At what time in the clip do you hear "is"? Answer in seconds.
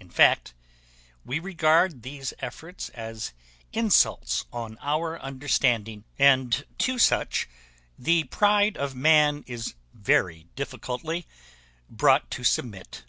9.46-9.74